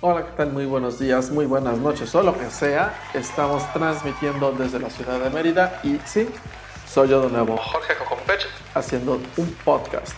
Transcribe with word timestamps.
Hola, 0.00 0.24
¿qué 0.24 0.30
tal? 0.36 0.52
Muy 0.52 0.64
buenos 0.64 1.00
días, 1.00 1.32
muy 1.32 1.44
buenas 1.44 1.76
noches 1.78 2.14
o 2.14 2.22
lo 2.22 2.38
que 2.38 2.48
sea. 2.50 2.96
Estamos 3.14 3.64
transmitiendo 3.72 4.52
desde 4.52 4.78
la 4.78 4.90
ciudad 4.90 5.18
de 5.18 5.28
Mérida 5.28 5.80
y 5.82 5.98
sí, 6.06 6.28
soy 6.86 7.08
yo 7.08 7.20
de 7.22 7.30
nuevo, 7.30 7.56
Jorge 7.56 7.94
Cocompech, 7.96 8.46
haciendo 8.74 9.20
un 9.36 9.54
podcast. 9.64 10.16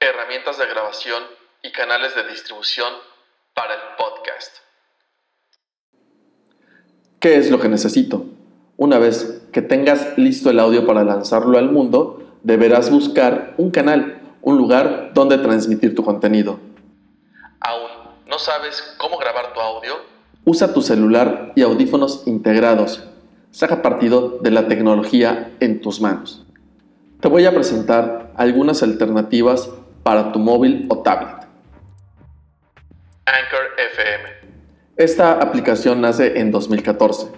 Herramientas 0.00 0.58
de 0.58 0.66
grabación 0.66 1.22
y 1.62 1.72
canales 1.72 2.14
de 2.14 2.28
distribución 2.28 2.92
para 3.54 3.72
el 3.72 3.80
podcast. 3.96 4.58
¿Qué 7.20 7.36
es 7.36 7.50
lo 7.50 7.58
que 7.58 7.70
necesito? 7.70 8.26
Una 8.76 8.98
vez 8.98 9.46
que 9.50 9.62
tengas 9.62 10.18
listo 10.18 10.50
el 10.50 10.60
audio 10.60 10.86
para 10.86 11.04
lanzarlo 11.04 11.56
al 11.56 11.70
mundo, 11.70 12.38
deberás 12.42 12.90
buscar 12.90 13.54
un 13.56 13.70
canal 13.70 14.20
un 14.44 14.58
lugar 14.58 15.12
donde 15.14 15.38
transmitir 15.38 15.94
tu 15.94 16.04
contenido. 16.04 16.60
¿Aún 17.60 17.90
no 18.28 18.38
sabes 18.38 18.94
cómo 18.98 19.16
grabar 19.16 19.54
tu 19.54 19.60
audio? 19.60 19.94
Usa 20.44 20.74
tu 20.74 20.82
celular 20.82 21.52
y 21.54 21.62
audífonos 21.62 22.26
integrados. 22.26 23.08
Saca 23.50 23.80
partido 23.80 24.38
de 24.42 24.50
la 24.50 24.68
tecnología 24.68 25.50
en 25.60 25.80
tus 25.80 26.00
manos. 26.02 26.44
Te 27.20 27.28
voy 27.28 27.46
a 27.46 27.54
presentar 27.54 28.32
algunas 28.36 28.82
alternativas 28.82 29.70
para 30.02 30.30
tu 30.32 30.38
móvil 30.38 30.86
o 30.90 30.98
tablet. 30.98 31.46
Anchor 33.24 33.62
FM. 33.92 34.28
Esta 34.96 35.32
aplicación 35.40 36.02
nace 36.02 36.38
en 36.38 36.50
2014. 36.50 37.28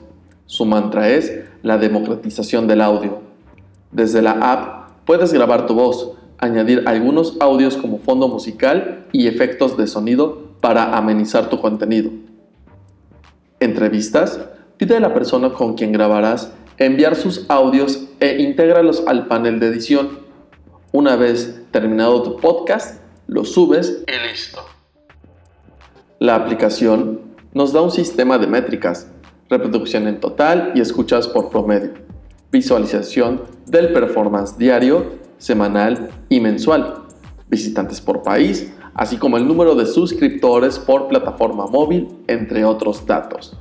Su 0.46 0.64
mantra 0.64 1.08
es 1.10 1.44
la 1.62 1.78
democratización 1.78 2.66
del 2.66 2.80
audio. 2.80 3.22
Desde 3.92 4.22
la 4.22 4.32
app 4.32 5.04
puedes 5.04 5.32
grabar 5.32 5.66
tu 5.66 5.74
voz, 5.74 6.16
añadir 6.38 6.84
algunos 6.86 7.36
audios 7.40 7.76
como 7.76 7.98
fondo 7.98 8.28
musical 8.28 9.06
y 9.12 9.26
efectos 9.26 9.76
de 9.76 9.86
sonido 9.86 10.50
para 10.60 10.96
amenizar 10.96 11.48
tu 11.48 11.60
contenido. 11.60 12.10
Entrevistas. 13.60 14.40
Pide 14.76 14.96
a 14.96 15.00
la 15.00 15.14
persona 15.14 15.50
con 15.50 15.74
quien 15.74 15.92
grabarás 15.92 16.52
enviar 16.76 17.16
sus 17.16 17.46
audios 17.48 18.04
e 18.20 18.42
intégralos 18.42 19.04
al 19.06 19.26
panel 19.26 19.58
de 19.58 19.68
edición. 19.68 20.18
Una 20.92 21.16
vez 21.16 21.62
terminado 21.70 22.22
tu 22.22 22.36
podcast, 22.36 23.00
lo 23.26 23.44
subes 23.44 24.04
y 24.06 24.28
listo. 24.28 24.60
La 26.18 26.34
aplicación 26.34 27.20
nos 27.54 27.72
da 27.72 27.80
un 27.80 27.90
sistema 27.90 28.38
de 28.38 28.46
métricas, 28.46 29.10
reproducción 29.48 30.06
en 30.08 30.20
total 30.20 30.72
y 30.74 30.80
escuchas 30.80 31.28
por 31.28 31.48
promedio, 31.48 31.94
visualización 32.52 33.42
del 33.66 33.92
performance 33.92 34.58
diario 34.58 35.25
semanal 35.38 36.10
y 36.28 36.40
mensual, 36.40 37.04
visitantes 37.48 38.00
por 38.00 38.22
país, 38.22 38.72
así 38.94 39.16
como 39.16 39.36
el 39.36 39.46
número 39.46 39.74
de 39.74 39.86
suscriptores 39.86 40.78
por 40.78 41.08
plataforma 41.08 41.66
móvil, 41.66 42.08
entre 42.26 42.64
otros 42.64 43.06
datos. 43.06 43.56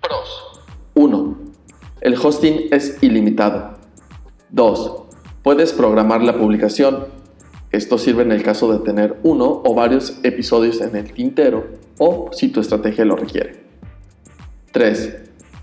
Pros. 0.00 0.60
1. 0.94 1.38
El 2.00 2.14
hosting 2.14 2.68
es 2.70 3.02
ilimitado. 3.02 3.76
2. 4.50 5.02
Puedes 5.42 5.72
programar 5.72 6.22
la 6.22 6.36
publicación. 6.36 7.06
Esto 7.70 7.96
sirve 7.96 8.22
en 8.22 8.32
el 8.32 8.42
caso 8.42 8.70
de 8.70 8.80
tener 8.80 9.18
uno 9.22 9.62
o 9.64 9.74
varios 9.74 10.18
episodios 10.22 10.80
en 10.82 10.94
el 10.94 11.12
tintero 11.12 11.66
o 11.98 12.28
si 12.32 12.48
tu 12.48 12.60
estrategia 12.60 13.04
lo 13.06 13.16
requiere. 13.16 13.62
3 14.72 15.21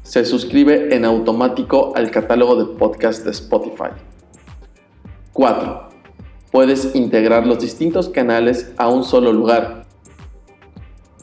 se 0.09 0.25
suscribe 0.25 0.95
en 0.95 1.05
automático 1.05 1.93
al 1.95 2.09
catálogo 2.09 2.55
de 2.55 2.75
podcast 2.79 3.23
de 3.23 3.29
Spotify. 3.29 3.91
4. 5.33 5.89
Puedes 6.51 6.95
integrar 6.95 7.45
los 7.45 7.59
distintos 7.59 8.09
canales 8.09 8.73
a 8.77 8.87
un 8.87 9.03
solo 9.03 9.31
lugar. 9.31 9.85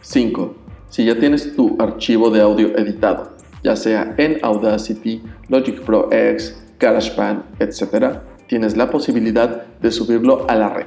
5. 0.03 0.55
Si 0.89 1.05
ya 1.05 1.19
tienes 1.19 1.57
tu 1.57 1.75
archivo 1.81 2.31
de 2.31 2.41
audio 2.41 2.79
editado, 2.79 3.33
ya 3.65 3.75
sea 3.75 4.15
en 4.19 4.39
Audacity, 4.45 5.21
Logic 5.49 5.81
Pro 5.81 6.09
X, 6.13 6.57
GarageBand, 6.79 7.43
etc., 7.59 8.21
tienes 8.47 8.77
la 8.77 8.89
posibilidad 8.89 9.67
de 9.81 9.91
subirlo 9.91 10.47
a 10.49 10.55
la 10.55 10.69
red. 10.69 10.87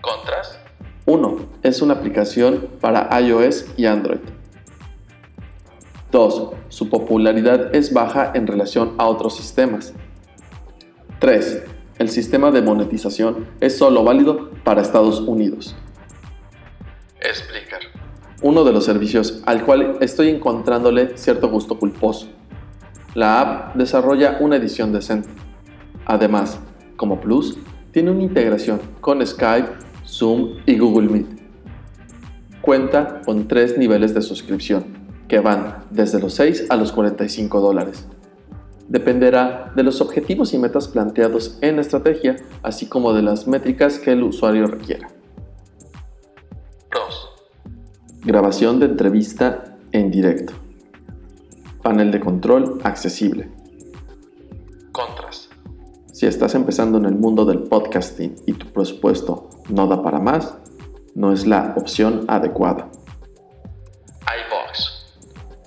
¿Contras? 0.00 0.58
1. 1.06 1.36
Es 1.62 1.80
una 1.82 1.94
aplicación 1.94 2.66
para 2.80 3.08
iOS 3.20 3.66
y 3.76 3.86
Android. 3.86 4.31
2. 6.12 6.50
Su 6.68 6.90
popularidad 6.90 7.74
es 7.74 7.92
baja 7.92 8.32
en 8.34 8.46
relación 8.46 8.94
a 8.98 9.06
otros 9.06 9.34
sistemas. 9.34 9.94
3. 11.18 11.64
El 11.98 12.10
sistema 12.10 12.50
de 12.50 12.60
monetización 12.60 13.48
es 13.60 13.78
solo 13.78 14.04
válido 14.04 14.50
para 14.62 14.82
Estados 14.82 15.20
Unidos. 15.20 15.74
Explicar. 17.18 17.80
Uno 18.42 18.62
de 18.62 18.72
los 18.72 18.84
servicios 18.84 19.42
al 19.46 19.64
cual 19.64 19.96
estoy 20.00 20.28
encontrándole 20.28 21.16
cierto 21.16 21.48
gusto 21.48 21.78
culposo. 21.78 22.28
La 23.14 23.40
app 23.40 23.74
desarrolla 23.74 24.36
una 24.40 24.56
edición 24.56 24.92
decente. 24.92 25.30
Además, 26.04 26.58
como 26.96 27.20
plus, 27.20 27.56
tiene 27.90 28.10
una 28.10 28.22
integración 28.22 28.80
con 29.00 29.26
Skype, 29.26 29.68
Zoom 30.06 30.58
y 30.66 30.76
Google 30.76 31.08
Meet. 31.08 31.26
Cuenta 32.60 33.22
con 33.24 33.48
tres 33.48 33.78
niveles 33.78 34.14
de 34.14 34.22
suscripción 34.22 35.01
que 35.32 35.40
van 35.40 35.86
desde 35.88 36.20
los 36.20 36.34
6 36.34 36.66
a 36.68 36.76
los 36.76 36.92
45 36.92 37.58
dólares. 37.58 38.06
Dependerá 38.86 39.72
de 39.74 39.82
los 39.82 40.02
objetivos 40.02 40.52
y 40.52 40.58
metas 40.58 40.88
planteados 40.88 41.56
en 41.62 41.76
la 41.76 41.80
estrategia, 41.80 42.36
así 42.62 42.84
como 42.84 43.14
de 43.14 43.22
las 43.22 43.48
métricas 43.48 43.98
que 43.98 44.12
el 44.12 44.24
usuario 44.24 44.66
requiera. 44.66 45.08
Pros. 46.90 47.30
Grabación 48.22 48.78
de 48.78 48.84
entrevista 48.84 49.78
en 49.92 50.10
directo. 50.10 50.52
Panel 51.82 52.10
de 52.10 52.20
control 52.20 52.80
accesible. 52.84 53.48
Contras. 54.92 55.48
Si 56.12 56.26
estás 56.26 56.54
empezando 56.54 56.98
en 56.98 57.06
el 57.06 57.14
mundo 57.14 57.46
del 57.46 57.60
podcasting 57.60 58.36
y 58.44 58.52
tu 58.52 58.66
presupuesto 58.66 59.48
no 59.70 59.86
da 59.86 60.02
para 60.02 60.20
más, 60.20 60.58
no 61.14 61.32
es 61.32 61.46
la 61.46 61.72
opción 61.78 62.26
adecuada 62.28 62.90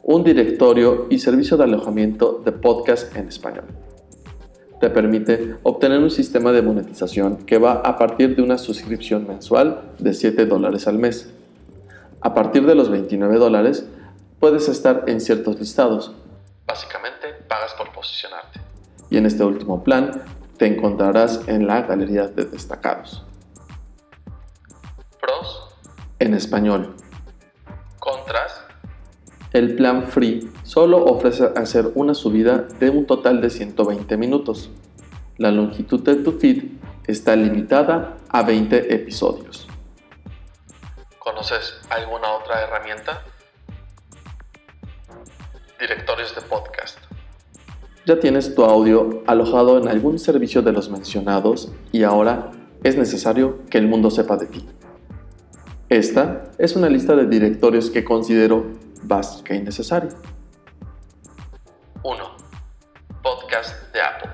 un 0.07 0.23
directorio 0.23 1.07
y 1.09 1.17
servicio 1.17 1.57
de 1.57 1.63
alojamiento 1.63 2.39
de 2.45 2.51
podcast 2.51 3.15
en 3.15 3.27
español. 3.27 3.65
Te 4.79 4.91
permite 4.91 5.55
obtener 5.63 5.97
un 5.97 6.11
sistema 6.11 6.51
de 6.51 6.61
monetización 6.61 7.37
que 7.37 7.57
va 7.57 7.73
a 7.73 7.97
partir 7.97 8.35
de 8.35 8.43
una 8.43 8.59
suscripción 8.59 9.27
mensual 9.27 9.81
de 9.97 10.13
7 10.13 10.45
dólares 10.45 10.87
al 10.87 10.99
mes. 10.99 11.33
A 12.21 12.35
partir 12.35 12.67
de 12.67 12.75
los 12.75 12.91
29 12.91 13.37
dólares 13.37 13.87
puedes 14.39 14.69
estar 14.69 15.05
en 15.07 15.19
ciertos 15.19 15.59
listados. 15.59 16.13
Básicamente 16.67 17.29
pagas 17.47 17.73
por 17.73 17.91
posicionarte. 17.91 18.61
Y 19.09 19.17
en 19.17 19.25
este 19.25 19.43
último 19.43 19.83
plan 19.83 20.21
te 20.57 20.67
encontrarás 20.67 21.47
en 21.47 21.65
la 21.65 21.81
galería 21.81 22.27
de 22.27 22.45
destacados. 22.45 23.25
Pros. 25.19 25.75
En 26.19 26.35
español. 26.35 26.95
El 29.55 29.73
plan 29.73 30.03
Free 30.03 30.51
solo 30.63 31.05
ofrece 31.05 31.49
hacer 31.55 31.89
una 31.95 32.13
subida 32.13 32.67
de 32.77 32.89
un 32.89 33.05
total 33.05 33.39
de 33.39 33.49
120 33.49 34.17
minutos. 34.17 34.69
La 35.37 35.49
longitud 35.49 36.01
de 36.01 36.15
tu 36.15 36.33
feed 36.33 36.73
está 37.07 37.37
limitada 37.37 38.17
a 38.27 38.43
20 38.43 38.93
episodios. 38.93 39.69
¿Conoces 41.19 41.79
alguna 41.89 42.33
otra 42.33 42.63
herramienta? 42.63 43.23
Directorios 45.79 46.35
de 46.35 46.41
podcast. 46.41 46.97
Ya 48.05 48.19
tienes 48.19 48.53
tu 48.55 48.65
audio 48.65 49.23
alojado 49.25 49.77
en 49.77 49.87
algún 49.87 50.19
servicio 50.19 50.63
de 50.63 50.73
los 50.73 50.89
mencionados 50.89 51.71
y 51.93 52.03
ahora 52.03 52.51
es 52.83 52.97
necesario 52.97 53.59
que 53.69 53.77
el 53.77 53.87
mundo 53.87 54.11
sepa 54.11 54.35
de 54.35 54.47
ti. 54.47 54.67
Esta 55.87 56.51
es 56.57 56.75
una 56.75 56.89
lista 56.89 57.15
de 57.15 57.25
directorios 57.25 57.89
que 57.89 58.03
considero 58.03 58.83
básica 59.07 59.55
y 59.55 59.61
necesaria. 59.61 60.09
1. 62.03 62.23
Podcast 63.23 63.93
de 63.93 64.01
Apple. 64.01 64.31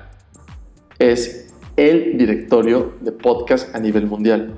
Es 0.98 1.54
el 1.76 2.18
directorio 2.18 2.94
de 3.00 3.12
podcast 3.12 3.74
a 3.74 3.80
nivel 3.80 4.06
mundial. 4.06 4.54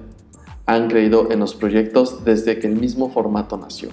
Han 0.66 0.88
creído 0.88 1.30
en 1.30 1.40
los 1.40 1.54
proyectos 1.54 2.24
desde 2.24 2.58
que 2.58 2.66
el 2.66 2.76
mismo 2.76 3.10
formato 3.10 3.56
nació. 3.56 3.90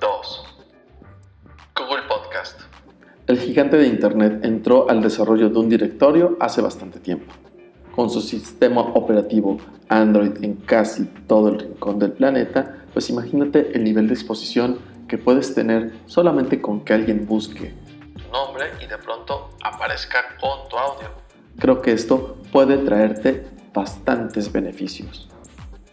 2. 0.00 0.44
Google 1.76 2.02
Podcast. 2.08 2.60
El 3.26 3.38
gigante 3.38 3.76
de 3.76 3.86
Internet 3.86 4.44
entró 4.44 4.90
al 4.90 5.02
desarrollo 5.02 5.48
de 5.48 5.58
un 5.58 5.68
directorio 5.68 6.36
hace 6.40 6.60
bastante 6.60 6.98
tiempo. 6.98 7.32
Con 7.94 8.10
su 8.10 8.20
sistema 8.20 8.80
operativo 8.80 9.58
Android 9.88 10.32
en 10.42 10.54
casi 10.54 11.04
todo 11.26 11.48
el 11.48 11.58
rincón 11.58 11.98
del 11.98 12.12
planeta, 12.12 12.79
pues 12.92 13.10
imagínate 13.10 13.72
el 13.74 13.84
nivel 13.84 14.08
de 14.08 14.14
exposición 14.14 14.78
que 15.08 15.18
puedes 15.18 15.54
tener 15.54 15.92
solamente 16.06 16.60
con 16.60 16.84
que 16.84 16.92
alguien 16.92 17.26
busque 17.26 17.74
tu 18.14 18.30
nombre 18.30 18.66
y 18.82 18.86
de 18.86 18.98
pronto 18.98 19.50
aparezca 19.62 20.36
con 20.40 20.68
tu 20.68 20.76
audio. 20.76 21.08
Creo 21.58 21.82
que 21.82 21.92
esto 21.92 22.38
puede 22.52 22.78
traerte 22.78 23.46
bastantes 23.74 24.50
beneficios. 24.50 25.28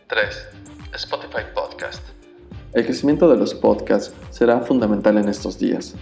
3. 0.07 0.47
Spotify 0.93 1.43
Podcast. 1.53 2.03
El 2.73 2.85
crecimiento 2.85 3.29
de 3.29 3.37
los 3.37 3.53
podcasts 3.53 4.13
será 4.29 4.61
fundamental 4.61 5.17
en 5.17 5.29
estos 5.29 5.57
días. 5.57 5.95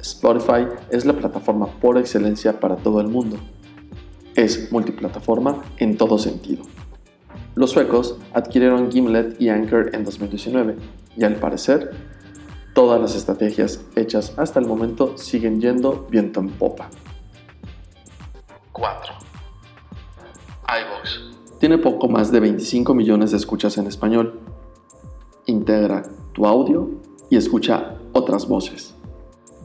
Spotify 0.00 0.66
es 0.90 1.04
la 1.04 1.12
plataforma 1.12 1.66
por 1.66 1.98
excelencia 1.98 2.60
para 2.60 2.76
todo 2.76 3.00
el 3.00 3.08
mundo. 3.08 3.38
Es 4.34 4.70
multiplataforma 4.70 5.62
en 5.78 5.96
todo 5.96 6.18
sentido. 6.18 6.64
Los 7.58 7.72
suecos 7.72 8.16
adquirieron 8.34 8.88
Gimlet 8.88 9.42
y 9.42 9.48
Anchor 9.48 9.90
en 9.92 10.04
2019 10.04 10.76
y 11.16 11.24
al 11.24 11.34
parecer 11.40 11.90
todas 12.72 13.00
las 13.00 13.16
estrategias 13.16 13.80
hechas 13.96 14.32
hasta 14.36 14.60
el 14.60 14.66
momento 14.66 15.18
siguen 15.18 15.60
yendo 15.60 16.06
viento 16.08 16.38
en 16.38 16.50
popa. 16.50 16.88
4. 18.70 19.12
iVoox. 20.68 21.58
Tiene 21.58 21.78
poco 21.78 22.06
más 22.06 22.30
de 22.30 22.38
25 22.38 22.94
millones 22.94 23.32
de 23.32 23.38
escuchas 23.38 23.76
en 23.76 23.88
español. 23.88 24.38
Integra 25.46 26.04
tu 26.34 26.46
audio 26.46 26.88
y 27.28 27.38
escucha 27.38 27.96
otras 28.12 28.46
voces. 28.46 28.94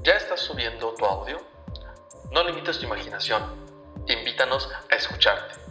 ¿Ya 0.04 0.14
estás 0.14 0.40
subiendo 0.40 0.96
tu 0.96 1.06
audio? 1.06 1.38
No 2.32 2.44
limites 2.44 2.80
tu 2.80 2.88
imaginación. 2.88 3.44
Invítanos 4.08 4.68
a 4.92 4.96
escucharte. 4.96 5.63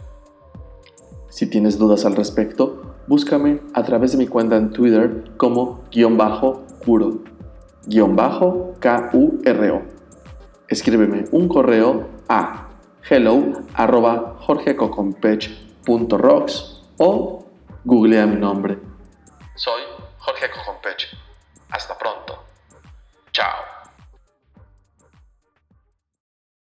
Si 1.33 1.47
tienes 1.47 1.79
dudas 1.79 2.05
al 2.05 2.15
respecto, 2.15 2.93
búscame 3.07 3.59
a 3.73 3.81
través 3.81 4.11
de 4.11 4.19
mi 4.19 4.27
cuenta 4.27 4.55
en 4.55 4.69
Twitter 4.69 5.31
como 5.35 5.83
guion 5.91 6.15
bajo 6.15 6.63
guion 7.87 8.15
bajo 8.15 8.75
K-U-R-O. 8.79 9.81
Escríbeme 10.67 11.25
un 11.31 11.47
correo 11.47 12.07
a 12.29 12.69
hello 13.09 13.45
arroba 13.73 14.35
jorgecocompech.rocks 14.41 16.83
o 16.97 17.47
googlea 17.83 18.27
mi 18.27 18.35
nombre. 18.35 18.77
Soy 19.55 19.81
Jorge 20.19 20.51
Cocompech. 20.51 21.17
Hasta 21.71 21.97
pronto. 21.97 22.43